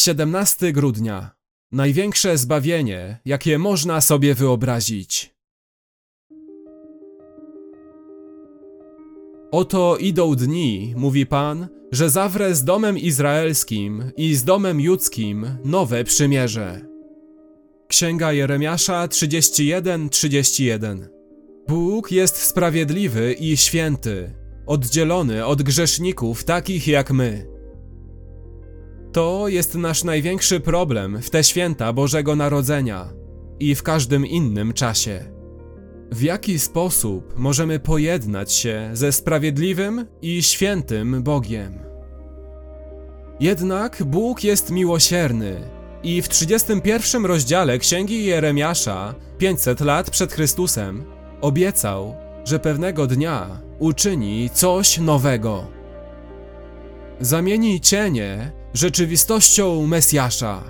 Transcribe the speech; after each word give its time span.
17 0.00 0.72
grudnia. 0.72 1.30
Największe 1.72 2.38
zbawienie, 2.38 3.20
jakie 3.24 3.58
można 3.58 4.00
sobie 4.00 4.34
wyobrazić. 4.34 5.34
Oto 9.52 9.96
idą 9.96 10.34
dni, 10.34 10.94
mówi 10.96 11.26
Pan, 11.26 11.68
że 11.92 12.10
zawrę 12.10 12.54
z 12.54 12.64
domem 12.64 12.98
izraelskim 12.98 14.10
i 14.16 14.34
z 14.34 14.44
domem 14.44 14.80
judzkim 14.80 15.46
nowe 15.64 16.04
przymierze. 16.04 16.86
Księga 17.88 18.32
Jeremiasza 18.32 19.06
31:31 19.08 20.08
31. 20.08 21.08
Bóg 21.68 22.12
jest 22.12 22.36
sprawiedliwy 22.36 23.32
i 23.32 23.56
święty, 23.56 24.34
oddzielony 24.66 25.46
od 25.46 25.62
grzeszników 25.62 26.44
takich 26.44 26.88
jak 26.88 27.10
my. 27.10 27.57
To 29.12 29.48
jest 29.48 29.74
nasz 29.74 30.04
największy 30.04 30.60
problem 30.60 31.22
w 31.22 31.30
te 31.30 31.44
święta 31.44 31.92
Bożego 31.92 32.36
Narodzenia 32.36 33.12
i 33.60 33.74
w 33.74 33.82
każdym 33.82 34.26
innym 34.26 34.72
czasie. 34.72 35.24
W 36.12 36.22
jaki 36.22 36.58
sposób 36.58 37.38
możemy 37.38 37.78
pojednać 37.78 38.52
się 38.52 38.90
ze 38.92 39.12
sprawiedliwym 39.12 40.06
i 40.22 40.42
świętym 40.42 41.22
Bogiem? 41.22 41.78
Jednak 43.40 44.02
Bóg 44.04 44.44
jest 44.44 44.70
miłosierny 44.70 45.70
i 46.02 46.22
w 46.22 46.28
31 46.28 47.26
rozdziale 47.26 47.78
Księgi 47.78 48.24
Jeremiasza, 48.24 49.14
500 49.38 49.80
lat 49.80 50.10
przed 50.10 50.32
Chrystusem, 50.32 51.04
obiecał, 51.40 52.16
że 52.44 52.58
pewnego 52.58 53.06
dnia 53.06 53.60
uczyni 53.78 54.50
coś 54.54 54.98
nowego. 54.98 55.66
Zamieni 57.20 57.80
cienie 57.80 58.52
rzeczywistością 58.78 59.86
Mesjasza. 59.86 60.62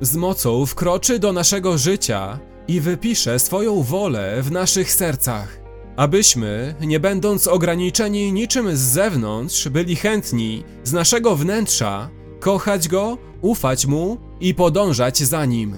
Z 0.00 0.16
mocą 0.16 0.66
wkroczy 0.66 1.18
do 1.18 1.32
naszego 1.32 1.78
życia 1.78 2.38
i 2.68 2.80
wypisze 2.80 3.38
swoją 3.38 3.82
wolę 3.82 4.42
w 4.42 4.52
naszych 4.52 4.92
sercach, 4.92 5.60
abyśmy, 5.96 6.74
nie 6.80 7.00
będąc 7.00 7.46
ograniczeni 7.46 8.32
niczym 8.32 8.76
z 8.76 8.80
zewnątrz, 8.80 9.68
byli 9.68 9.96
chętni 9.96 10.64
z 10.84 10.92
naszego 10.92 11.36
wnętrza 11.36 12.10
kochać 12.40 12.88
Go, 12.88 13.18
ufać 13.40 13.86
Mu 13.86 14.16
i 14.40 14.54
podążać 14.54 15.18
za 15.18 15.44
Nim. 15.44 15.76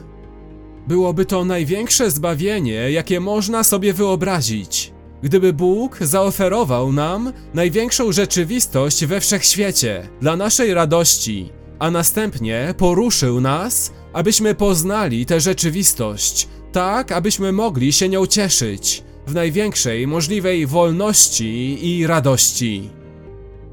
Byłoby 0.88 1.26
to 1.26 1.44
największe 1.44 2.10
zbawienie, 2.10 2.90
jakie 2.90 3.20
można 3.20 3.64
sobie 3.64 3.92
wyobrazić, 3.92 4.92
gdyby 5.26 5.52
Bóg 5.52 5.98
zaoferował 6.00 6.92
nam 6.92 7.32
największą 7.54 8.12
rzeczywistość 8.12 9.04
we 9.04 9.20
wszechświecie 9.20 10.08
dla 10.20 10.36
naszej 10.36 10.74
radości, 10.74 11.52
a 11.78 11.90
następnie 11.90 12.74
poruszył 12.78 13.40
nas, 13.40 13.92
abyśmy 14.12 14.54
poznali 14.54 15.26
tę 15.26 15.40
rzeczywistość, 15.40 16.48
tak 16.72 17.12
abyśmy 17.12 17.52
mogli 17.52 17.92
się 17.92 18.08
nią 18.08 18.26
cieszyć 18.26 19.02
w 19.26 19.34
największej 19.34 20.06
możliwej 20.06 20.66
wolności 20.66 21.78
i 21.82 22.06
radości. 22.06 22.90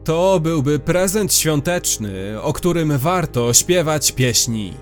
To 0.03 0.39
byłby 0.39 0.79
prezent 0.79 1.33
świąteczny, 1.33 2.41
o 2.41 2.53
którym 2.53 2.97
warto 2.97 3.53
śpiewać 3.53 4.11
pieśni. 4.11 4.73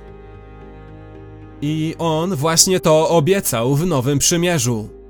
I 1.62 1.96
on 2.00 2.36
właśnie 2.36 2.80
to 2.80 3.10
obiecał 3.10 3.76
w 3.76 3.86
Nowym 3.86 4.20
Przymierzu. 4.20 5.01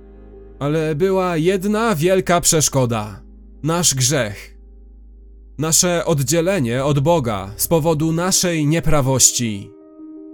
Ale 0.61 0.95
była 0.95 1.37
jedna 1.37 1.95
wielka 1.95 2.41
przeszkoda 2.41 3.21
nasz 3.63 3.95
grzech. 3.95 4.57
Nasze 5.57 6.05
oddzielenie 6.05 6.83
od 6.83 6.99
Boga 6.99 7.51
z 7.57 7.67
powodu 7.67 8.11
naszej 8.11 8.67
nieprawości. 8.67 9.71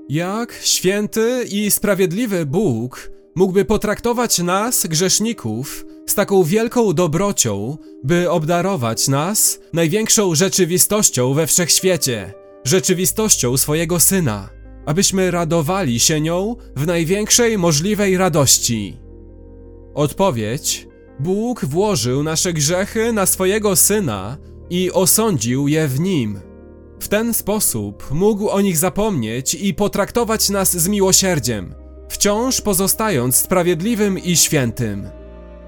Jak 0.09 0.53
święty 0.61 1.45
i 1.51 1.71
sprawiedliwy 1.71 2.45
Bóg 2.45 3.11
mógłby 3.35 3.65
potraktować 3.65 4.39
nas, 4.39 4.87
grzeszników, 4.87 5.85
z 6.07 6.15
taką 6.15 6.43
wielką 6.43 6.93
dobrocią, 6.93 7.77
by 8.03 8.31
obdarować 8.31 9.07
nas 9.07 9.59
największą 9.73 10.35
rzeczywistością 10.35 11.33
we 11.33 11.47
wszechświecie, 11.47 12.33
rzeczywistością 12.63 13.57
swojego 13.57 13.99
Syna, 13.99 14.49
abyśmy 14.85 15.31
radowali 15.31 15.99
się 15.99 16.21
nią 16.21 16.55
w 16.75 16.87
największej 16.87 17.57
możliwej 17.57 18.17
radości? 18.17 19.06
Odpowiedź: 19.97 20.87
Bóg 21.19 21.65
włożył 21.65 22.23
nasze 22.23 22.53
grzechy 22.53 23.13
na 23.13 23.25
swojego 23.25 23.75
Syna 23.75 24.37
i 24.69 24.91
osądził 24.91 25.67
je 25.67 25.87
w 25.87 25.99
nim. 25.99 26.39
W 26.99 27.07
ten 27.07 27.33
sposób 27.33 28.11
mógł 28.11 28.49
o 28.49 28.61
nich 28.61 28.77
zapomnieć 28.77 29.53
i 29.53 29.73
potraktować 29.73 30.49
nas 30.49 30.77
z 30.77 30.87
miłosierdziem, 30.87 31.75
wciąż 32.09 32.61
pozostając 32.61 33.35
sprawiedliwym 33.35 34.19
i 34.19 34.35
świętym. 34.35 35.09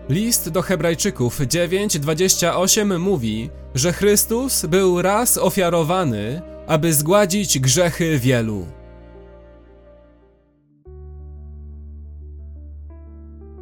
List 0.10 0.50
do 0.50 0.62
Hebrajczyków 0.62 1.40
9:28 1.40 3.00
mówi, 3.00 3.50
że 3.76 3.94
Chrystus 3.94 4.66
był 4.66 5.02
raz 5.02 5.38
ofiarowany, 5.38 6.42
aby 6.68 6.94
zgładzić 6.94 7.60
grzechy 7.60 8.20
wielu. 8.20 8.68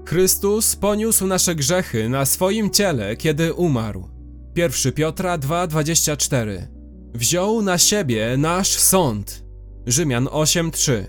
Chrystus 0.07 0.75
poniósł 0.75 1.27
nasze 1.27 1.55
grzechy 1.55 2.09
na 2.09 2.25
swoim 2.25 2.69
ciele, 2.69 3.15
kiedy 3.15 3.53
umarł. 3.53 4.09
1 4.55 4.93
Piotra 4.93 5.37
2:24 5.37 6.67
Wziął 7.13 7.61
na 7.61 7.77
siebie 7.77 8.35
nasz 8.37 8.77
sąd. 8.77 9.43
Rzymian 9.85 10.25
8:3. 10.25 11.05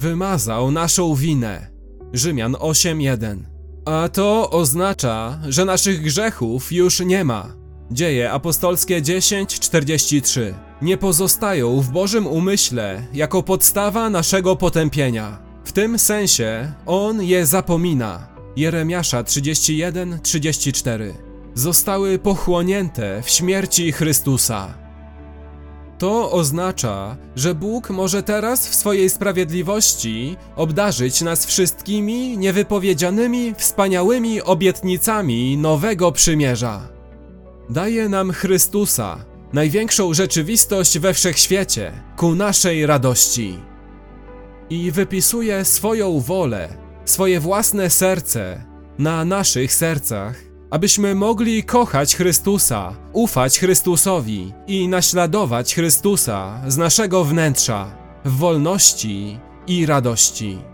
Wymazał 0.00 0.70
naszą 0.70 1.14
winę. 1.14 1.70
Rzymian 2.12 2.52
8:1. 2.52 3.44
A 3.84 4.08
to 4.08 4.50
oznacza, 4.50 5.40
że 5.48 5.64
naszych 5.64 6.02
grzechów 6.02 6.72
już 6.72 7.00
nie 7.00 7.24
ma. 7.24 7.56
Dzieje 7.90 8.32
apostolskie 8.32 9.02
10:43 9.02 10.54
nie 10.82 10.96
pozostają 10.96 11.80
w 11.80 11.90
Bożym 11.90 12.26
umyśle 12.26 13.06
jako 13.12 13.42
podstawa 13.42 14.10
naszego 14.10 14.56
potępienia. 14.56 15.38
W 15.64 15.72
tym 15.72 15.98
sensie 15.98 16.72
on 16.86 17.22
je 17.22 17.46
zapomina. 17.46 18.29
Jeremiasza 18.56 19.22
31:34 19.22 21.12
zostały 21.54 22.18
pochłonięte 22.18 23.22
w 23.22 23.30
śmierci 23.30 23.92
Chrystusa. 23.92 24.74
To 25.98 26.32
oznacza, 26.32 27.16
że 27.36 27.54
Bóg 27.54 27.90
może 27.90 28.22
teraz 28.22 28.68
w 28.68 28.74
swojej 28.74 29.10
sprawiedliwości 29.10 30.36
obdarzyć 30.56 31.20
nas 31.20 31.46
wszystkimi 31.46 32.38
niewypowiedzianymi, 32.38 33.54
wspaniałymi 33.54 34.42
obietnicami 34.42 35.56
nowego 35.56 36.12
przymierza. 36.12 36.88
Daje 37.70 38.08
nam 38.08 38.32
Chrystusa, 38.32 39.24
największą 39.52 40.14
rzeczywistość 40.14 40.98
we 40.98 41.14
wszechświecie, 41.14 41.92
ku 42.16 42.34
naszej 42.34 42.86
radości. 42.86 43.58
I 44.70 44.90
wypisuje 44.90 45.64
swoją 45.64 46.20
wolę, 46.20 46.68
swoje 47.04 47.40
własne 47.40 47.90
serce 47.90 48.64
na 48.98 49.24
naszych 49.24 49.74
sercach 49.74 50.50
abyśmy 50.70 51.14
mogli 51.14 51.64
kochać 51.64 52.16
Chrystusa, 52.16 52.96
ufać 53.12 53.58
Chrystusowi 53.58 54.52
i 54.66 54.88
naśladować 54.88 55.74
Chrystusa 55.74 56.62
z 56.68 56.76
naszego 56.76 57.24
wnętrza 57.24 57.96
w 58.24 58.36
wolności 58.36 59.38
i 59.66 59.86
radości. 59.86 60.69